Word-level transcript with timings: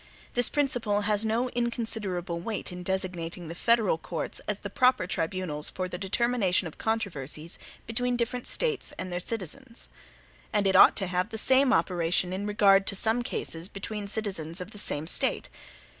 This 0.33 0.49
principle 0.49 1.01
has 1.01 1.23
no 1.23 1.49
inconsiderable 1.49 2.39
weight 2.39 2.71
in 2.71 2.81
designating 2.81 3.49
the 3.49 3.53
federal 3.53 3.99
courts 3.99 4.41
as 4.47 4.61
the 4.61 4.69
proper 4.71 5.05
tribunals 5.05 5.69
for 5.69 5.87
the 5.87 5.99
determination 5.99 6.65
of 6.67 6.79
controversies 6.79 7.59
between 7.85 8.17
different 8.17 8.47
States 8.47 8.93
and 8.97 9.11
their 9.11 9.19
citizens. 9.19 9.89
And 10.51 10.65
it 10.65 10.75
ought 10.75 10.95
to 10.95 11.05
have 11.05 11.29
the 11.29 11.37
same 11.37 11.71
operation 11.71 12.33
in 12.33 12.47
regard 12.47 12.87
to 12.87 12.95
some 12.95 13.21
cases 13.21 13.69
between 13.69 14.07
citizens 14.07 14.59
of 14.59 14.71
the 14.71 14.79
same 14.79 15.05
State. 15.05 15.49